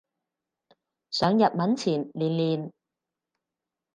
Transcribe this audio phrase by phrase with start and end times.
[1.11, 2.71] 上日文前練練